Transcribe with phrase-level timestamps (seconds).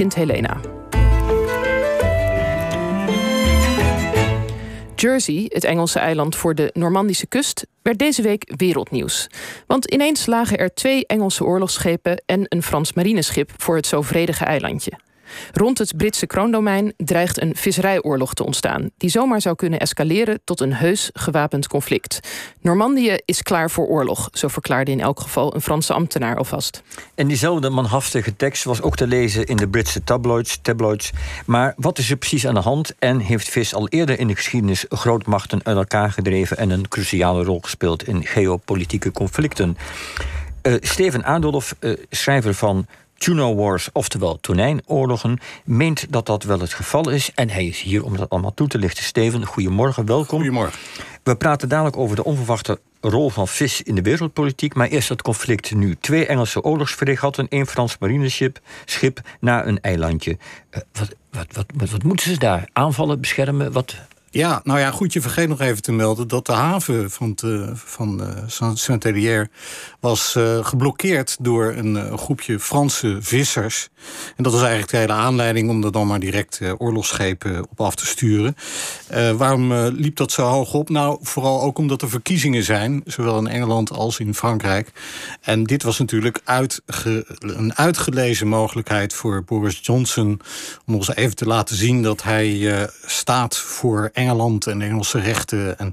[0.00, 0.60] Sint Helena.
[4.94, 9.26] Jersey, het Engelse eiland voor de Normandische kust, werd deze week wereldnieuws.
[9.66, 14.44] Want ineens lagen er twee Engelse oorlogsschepen en een Frans marineschip voor het zo vredige
[14.44, 14.92] eilandje.
[15.52, 20.60] Rond het Britse kroondomein dreigt een visserijoorlog te ontstaan, die zomaar zou kunnen escaleren tot
[20.60, 22.20] een heus gewapend conflict.
[22.60, 26.82] Normandië is klaar voor oorlog, zo verklaarde in elk geval een Franse ambtenaar alvast.
[27.14, 30.58] En diezelfde manhaftige tekst was ook te lezen in de Britse tabloids.
[30.62, 31.10] tabloids.
[31.46, 34.36] Maar wat is er precies aan de hand en heeft vis al eerder in de
[34.36, 39.76] geschiedenis grootmachten uit elkaar gedreven en een cruciale rol gespeeld in geopolitieke conflicten?
[40.62, 42.86] Uh, Steven Adolf, uh, schrijver van
[43.20, 47.30] Tuno Wars, oftewel tonijnoorlogen, meent dat dat wel het geval is.
[47.34, 49.04] En hij is hier om dat allemaal toe te lichten.
[49.04, 50.38] Steven, goedemorgen, welkom.
[50.38, 50.78] Goedemorgen.
[51.22, 54.74] We praten dadelijk over de onverwachte rol van vis in de wereldpolitiek.
[54.74, 55.96] Maar eerst het conflict nu.
[56.00, 60.30] Twee Engelse oorlogsfregatten, één Frans marineschip schip naar een eilandje.
[60.30, 62.68] Uh, wat, wat, wat, wat, moeten ze daar?
[62.72, 63.72] Aanvallen, beschermen?
[63.72, 63.96] Wat,
[64.32, 67.70] ja, nou ja, goed, je vergeet nog even te melden dat de haven van, te,
[67.74, 69.48] van uh, Saint-Hélier
[70.00, 73.88] was uh, geblokkeerd door een groepje Franse vissers.
[74.36, 77.94] En dat was eigenlijk de hele aanleiding om er dan maar direct oorlogsschepen op af
[77.94, 78.56] te sturen.
[79.36, 80.88] waarom liep dat zo hoog op?
[80.88, 84.92] Nou, vooral ook omdat er verkiezingen zijn, zowel in Engeland als in Frankrijk.
[85.40, 86.40] En dit was natuurlijk
[87.38, 90.40] een uitgelezen mogelijkheid voor Boris Johnson
[90.86, 95.78] om ons even te laten zien dat hij staat voor Engeland en Engelse rechten.
[95.78, 95.92] En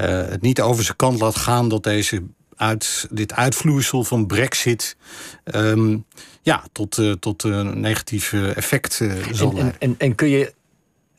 [0.00, 2.22] uh, het niet over zijn kant laat gaan dat deze
[2.56, 4.96] uit, dit uitvloeisel van Brexit.
[5.54, 6.04] Um,
[6.42, 10.52] ja, tot, uh, tot een negatief effect uh, zal en, en, en, kun je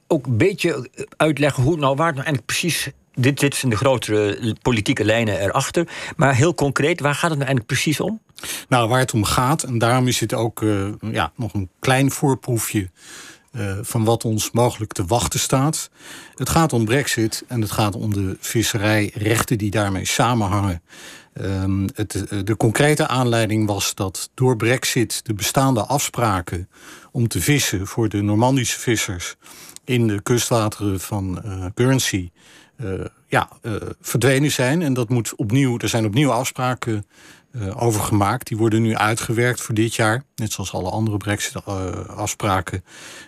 [0.08, 2.89] ook een beetje uitleggen hoe nou waar het nou eigenlijk precies.
[3.13, 5.88] Dit, dit zijn de grotere politieke lijnen erachter.
[6.16, 8.22] Maar heel concreet, waar gaat het nou eigenlijk precies om?
[8.69, 10.66] Nou, waar het om gaat, en daarom is dit ook
[11.02, 12.89] ja, nog een klein voorproefje
[13.52, 15.89] uh, van wat ons mogelijk te wachten staat.
[16.36, 20.81] Het gaat om Brexit en het gaat om de visserijrechten die daarmee samenhangen.
[21.41, 26.69] Um, het, eh, de concrete aanleiding was dat door Brexit de bestaande afspraken
[27.12, 29.35] om te vissen voor de Normandische vissers
[29.85, 32.31] in de kustwateren van uh, Guernsey
[33.28, 33.50] ja,
[34.01, 34.81] verdwenen zijn.
[34.81, 37.06] En dat moet opnieuw, er zijn opnieuw afspraken
[37.76, 38.48] over gemaakt.
[38.48, 40.24] Die worden nu uitgewerkt voor dit jaar.
[40.36, 42.84] Net zoals alle andere Brexit-afspraken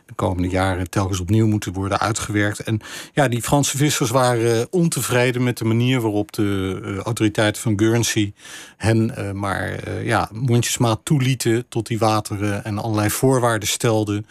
[0.05, 2.59] de komende jaren telkens opnieuw moeten worden uitgewerkt.
[2.59, 2.79] En
[3.13, 8.33] ja, die Franse vissers waren ontevreden met de manier waarop de uh, autoriteiten van Guernsey
[8.77, 14.25] hen uh, maar uh, ja, mondjesmaat toelieten tot die wateren en allerlei voorwaarden stelden.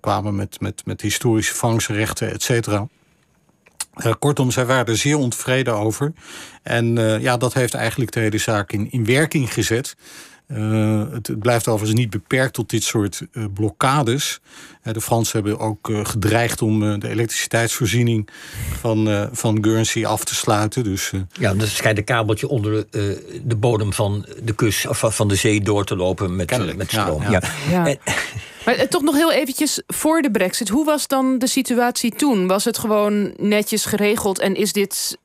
[0.00, 2.88] kwamen met, met, met historische vangstrechten, et cetera.
[3.96, 6.12] Uh, kortom, zij waren er zeer ontevreden over.
[6.62, 9.96] En uh, ja, dat heeft eigenlijk de hele zaak in, in werking gezet.
[10.48, 13.22] Uh, het, het, blijft overigens niet beperkt tot dit soort
[13.54, 14.40] blokkades.
[14.82, 18.28] de Fransen hebben ook gedreigd om de elektriciteitsvoorziening
[18.80, 20.84] van, van Guernsey af te sluiten.
[20.84, 22.86] Dus, ja, dan schijnt een kabeltje onder
[23.44, 27.22] de bodem van de kust of van de zee door te lopen met, met stroom.
[27.22, 27.40] Ja, ja.
[27.70, 27.86] ja.
[27.86, 27.96] ja.
[28.64, 30.68] Maar eh, toch nog heel eventjes voor de brexit.
[30.68, 32.46] Hoe was dan de situatie toen?
[32.46, 35.18] Was het gewoon netjes geregeld en is dit,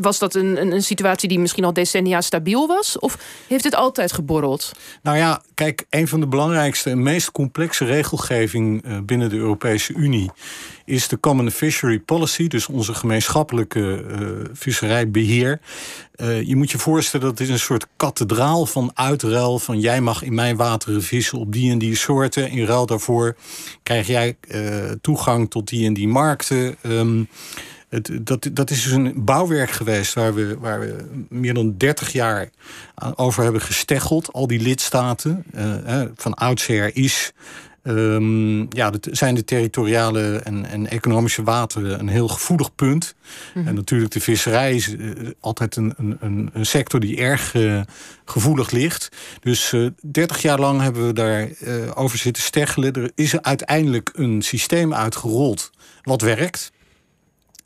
[0.00, 2.98] was dat een, een, een situatie die misschien al decennia stabiel was?
[2.98, 3.18] Of
[3.48, 4.72] heeft het altijd geborreld?
[5.02, 9.92] Nou ja, kijk, een van de belangrijkste en meest complexe regelgeving eh, binnen de Europese
[9.92, 10.30] Unie
[10.84, 15.60] is de Common Fishery Policy, dus onze gemeenschappelijke uh, visserijbeheer.
[16.16, 19.58] Uh, je moet je voorstellen dat dit een soort kathedraal van uitruil.
[19.58, 22.50] Van jij mag in mijn wateren vissen op die en die soorten.
[22.50, 23.36] In ruil daarvoor
[23.82, 24.36] krijg jij
[25.00, 26.76] toegang tot die en die markten.
[26.82, 27.28] Um,
[27.92, 30.96] het, dat, dat is dus een bouwwerk geweest waar we, waar we
[31.28, 32.50] meer dan 30 jaar
[33.14, 34.32] over hebben gesteggeld.
[34.32, 35.44] Al die lidstaten.
[35.54, 37.32] Uh, van oudsher is
[37.84, 43.14] Um, ja, dat zijn de territoriale en, en, economische wateren een heel gevoelig punt.
[43.14, 43.68] Mm -hmm.
[43.68, 45.10] En natuurlijk de visserij is uh,
[45.40, 47.80] altijd een, een, een, sector die erg uh,
[48.24, 49.08] gevoelig ligt.
[49.40, 51.48] Dus uh, 30 jaar lang hebben we daar
[51.94, 52.92] over zitten steggelen.
[52.92, 55.70] Er is uiteindelijk een systeem uitgerold
[56.02, 56.72] wat werkt.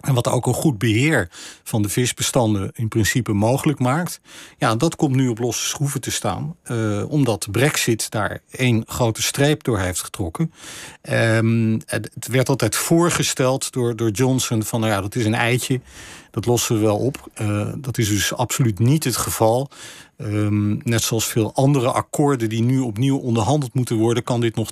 [0.00, 1.28] En wat ook een goed beheer
[1.62, 4.20] van de visbestanden in principe mogelijk maakt.
[4.58, 6.56] Ja, dat komt nu op losse schroeven te staan.
[6.70, 10.52] Uh, omdat Brexit daar één grote streep door heeft getrokken.
[11.10, 15.80] Um, het werd altijd voorgesteld door, door Johnson van nou ja, dat is een eitje.
[16.30, 17.30] Dat lossen we wel op.
[17.40, 19.70] Uh, dat is dus absoluut niet het geval.
[20.16, 24.70] Um, net zoals veel andere akkoorden die nu opnieuw onderhandeld moeten worden, kan dit nog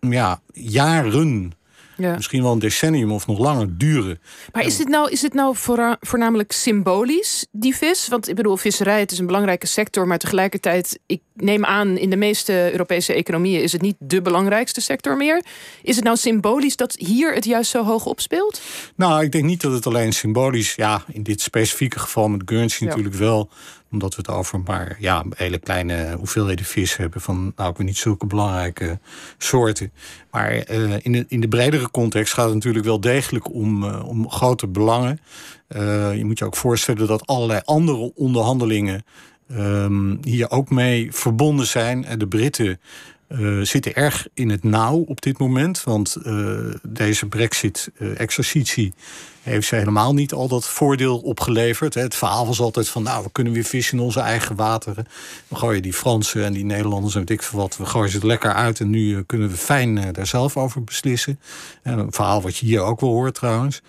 [0.00, 1.52] ja, jaren
[1.96, 4.20] misschien wel een decennium of nog langer duren.
[4.52, 5.56] Maar is dit nou, is dit nou
[6.00, 8.08] voornamelijk symbolisch, die vis?
[8.08, 12.10] Want ik bedoel, visserij, het is een belangrijke sector, maar tegelijkertijd, ik neem aan, in
[12.10, 15.44] de meeste Europese economieën is het niet de belangrijkste sector meer.
[15.82, 18.60] Is het nou symbolisch dat hier het juist zo hoog opspeelt?
[18.96, 22.86] Nou, ik denk niet dat het alleen symbolisch, ja, in dit specifieke geval met Guernsey
[22.86, 23.50] natuurlijk wel
[23.90, 27.86] omdat we het over maar ja, hele kleine hoeveelheden vis hebben van nou, ik weet
[27.86, 28.98] niet zulke belangrijke
[29.38, 29.92] soorten.
[30.30, 34.08] Maar uh, in, de, in de bredere context gaat het natuurlijk wel degelijk om, uh,
[34.08, 35.20] om grote belangen.
[35.68, 39.04] Uh, je moet je ook voorstellen dat allerlei andere onderhandelingen
[39.50, 42.06] um, hier ook mee verbonden zijn.
[42.18, 42.80] De Britten
[43.28, 45.84] uh, zitten erg in het nauw op dit moment.
[45.84, 48.94] Want uh, deze Brexit-exercitie
[49.42, 51.94] heeft ze helemaal niet al dat voordeel opgeleverd.
[51.94, 55.06] Het verhaal was altijd van, nou, we kunnen weer vissen in onze eigen wateren.
[55.48, 58.16] We gooien die Fransen en die Nederlanders en weet ik veel wat, we gooien ze
[58.16, 61.40] het lekker uit en nu kunnen we fijn daar zelf over beslissen.
[61.82, 63.82] En een verhaal wat je hier ook wel hoort trouwens.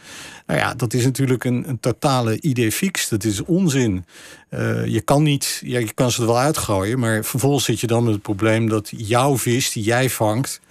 [0.45, 3.09] Nou ja, dat is natuurlijk een, een totale idee fix.
[3.09, 4.05] Dat is onzin.
[4.85, 8.03] Je kan niet, ja, je kan ze er wel uitgooien, maar vervolgens zit je dan
[8.03, 10.61] met het probleem dat jouw vis die jij vangt,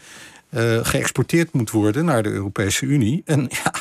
[0.50, 3.22] uh, geëxporteerd moet worden naar de Europese Unie.
[3.24, 3.72] En ja,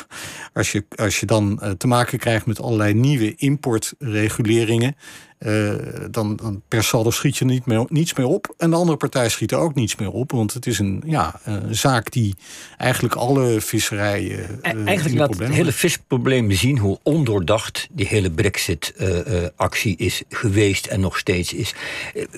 [0.52, 4.96] als je, als je dan uh, te maken krijgt met allerlei nieuwe importreguleringen,
[5.38, 5.72] uh,
[6.10, 8.54] dan, dan per saldo schiet je niet meer, niets meer op.
[8.58, 10.32] En de andere partij schiet er ook niets meer op.
[10.32, 12.34] Want het is een, ja, een zaak die
[12.76, 14.60] eigenlijk alle visserijen.
[14.62, 21.00] Uh, eigenlijk laat het hele visprobleem zien hoe ondoordacht die hele Brexit-actie is geweest en
[21.00, 21.74] nog steeds is.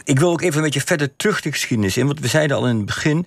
[0.05, 2.07] ik wil ook even een beetje verder terug de geschiedenis in.
[2.07, 3.27] Want we zeiden al in het begin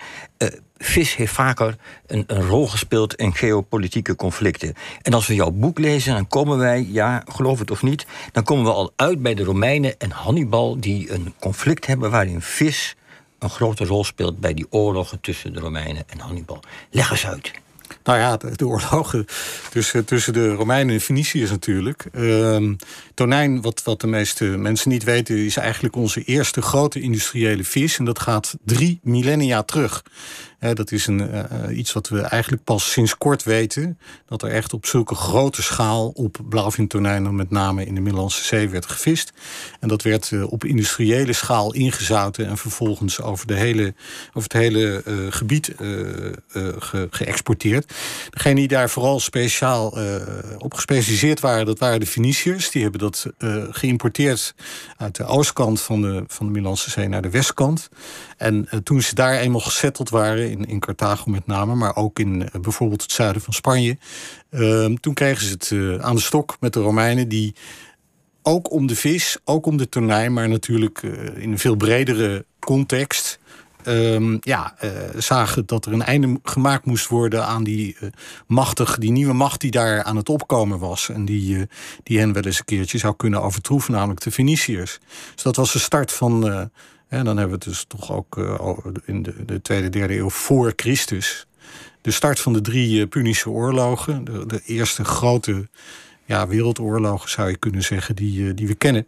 [0.82, 1.76] vis heeft vaker
[2.08, 4.74] een, een, rol gespeeld in geopolitieke conflicten.
[5.02, 8.44] En als we jouw boek lezen, dan komen wij, ja, geloof het of niet, dan
[8.44, 12.96] komen we al uit bij de Romeinen en Hannibal, die een conflict hebben waarin vis
[13.40, 16.60] een grote rol speelt bij die oorlogen tussen de Romeinen en Hannibal.
[16.90, 17.52] Leg eens uit.
[18.04, 19.26] Nou ja, de, oorlogen
[19.70, 22.06] tussen, tussen de Romeinen en Feniciërs natuurlijk.
[22.14, 22.74] Uh,
[23.14, 27.98] tonijn, wat, wat de meeste mensen niet weten, is eigenlijk onze eerste grote industriële vis.
[27.98, 30.04] En dat gaat drie millennia terug
[30.62, 34.00] dat is een, uh, iets wat we eigenlijk pas sinds kort weten.
[34.26, 38.70] Dat er echt op zulke grote schaal op blauwvintonijn, met name in de Middellandse Zee,
[38.70, 39.34] werd gevist.
[39.80, 43.94] En dat werd uh, op industriële schaal ingezouten en vervolgens over, de hele,
[44.34, 47.94] over het hele gebied ge geëxporteerd.
[48.30, 49.98] Degenen die daar vooral speciaal
[50.58, 52.72] op gespecialiseerd waren, dat waren de Feniciërs.
[52.72, 53.26] Die hebben dat
[53.72, 54.56] geïmporteerd
[54.98, 57.90] uit de oostkant van de, van de Middellandse Zee naar de westkant.
[58.38, 62.42] En toen ze daar eenmaal gezetteld waren in, in Carthago met name, maar ook in
[62.42, 63.98] uh, bijvoorbeeld het zuiden van Spanje.
[64.52, 67.56] Uh, toen kregen ze het uh, aan de stok met de Romeinen, die
[68.42, 72.46] ook om de vis, ook om de tonijn, maar natuurlijk eh, in een veel bredere
[72.60, 73.40] context.
[73.86, 74.76] Um, ja,
[75.18, 77.98] zagen dat er een einde gemaakt moest worden aan die
[78.48, 81.10] machtig, die nieuwe macht die daar aan het opkomen was.
[81.10, 81.68] En die,
[82.04, 85.00] die hen wel eens een keertje zou kunnen overtroeven, namelijk de Feniciërs.
[85.34, 86.70] Dus dat was de start van
[87.12, 90.30] en dan hebben we het dus toch ook uh, in de, de, tweede, derde eeuw
[90.30, 91.48] voor Christus.
[92.02, 94.24] De start van de drie uh, Punische oorlogen.
[94.24, 95.68] De, de, eerste grote
[96.26, 99.08] ja, wereldoorlogen zou je kunnen zeggen die, uh, die we kennen.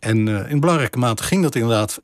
[0.00, 2.00] En in belangrijke mate ging dat inderdaad.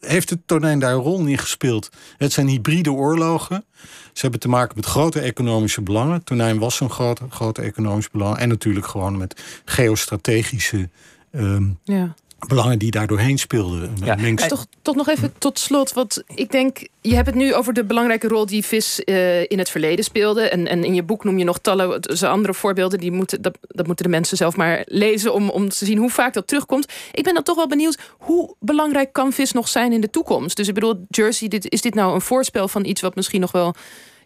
[0.00, 1.90] heeft het tonijn daar een rol in gespeeld?
[2.16, 3.64] Het zijn hybride oorlogen.
[4.12, 6.24] Ze hebben te maken met grote economische belangen.
[6.24, 8.36] Tonijn was een grote, grote economisch belang.
[8.36, 10.88] En natuurlijk gewoon met geostrategische
[11.32, 12.14] um, ja
[12.46, 13.92] belangen die daar doorheen speelden.
[14.04, 14.34] Ja.
[14.34, 17.84] Toch, toch nog even tot slot, want ik denk, je hebt het nu over de
[17.84, 20.42] belangrijke rol die vis uh, in het verleden speelde.
[20.42, 22.98] En, en in je boek noem je nog talloze andere voorbeelden.
[22.98, 26.10] Die moeten, dat, dat moeten de mensen zelf maar lezen om, om te zien hoe
[26.10, 26.92] vaak dat terugkomt.
[27.12, 30.56] Ik ben dan toch wel benieuwd, hoe belangrijk kan vis nog zijn in de toekomst?
[30.56, 33.52] Dus ik bedoel, Jersey, dit, is dit nou een voorspel van iets wat misschien nog
[33.52, 33.74] wel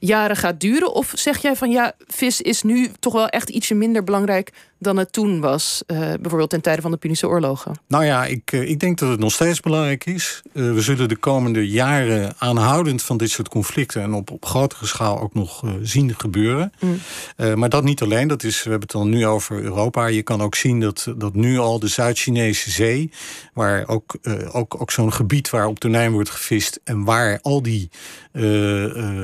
[0.07, 0.95] jaren gaat duren?
[0.95, 4.53] Of zeg jij van ja, vis is nu toch wel echt ietsje minder belangrijk
[4.85, 7.73] dan het toen was, uh, bijvoorbeeld ten tijde van de Punische oorlogen?
[7.89, 10.43] Nou ja, ik, uh, ik denk dat het nog steeds belangrijk is.
[10.53, 14.87] Uh, we zullen de komende jaren aanhoudend van dit soort conflicten en op, op grotere
[14.87, 16.73] schaal ook nog zien gebeuren.
[16.79, 17.59] Mm.
[17.59, 20.07] maar dat niet alleen, dat is, we hebben het dan nu over Europa.
[20.07, 23.11] Je kan ook zien dat, dat nu al de Zuid-Chinese Zee,
[23.53, 24.15] waar ook,
[24.53, 27.91] ook, ook zo'n gebied waar op tonijn wordt gevist en waar al die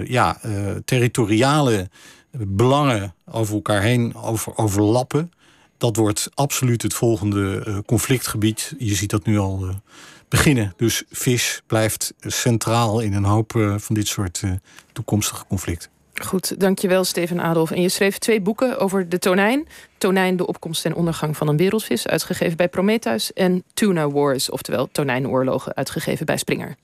[0.04, 0.40] ja,
[0.84, 1.90] territoriale
[2.30, 5.30] belangen over elkaar heen over, overlappen
[5.80, 8.74] dat wordt absoluut het volgende uh, conflictgebied.
[8.78, 9.74] Je ziet dat nu al uh,
[10.28, 10.72] beginnen.
[10.76, 14.42] Dus vis blijft centraal in een hoop uh, van dit soort
[14.92, 15.90] toekomstige conflicten.
[16.14, 17.70] Goed, dankjewel Steven Adolf.
[17.70, 19.68] En je schreef twee boeken over de tonijn.
[19.98, 23.32] Tonijn, de opkomst en ondergang van een wereldvis, uitgegeven bij Prometheus.
[23.32, 26.76] En Tuna Wars, oftewel tonijnoorlogen, uitgegeven bij Springer.